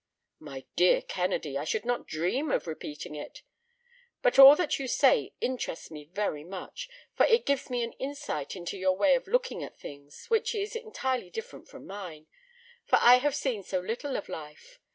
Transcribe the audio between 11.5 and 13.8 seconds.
from mine, for I have seen so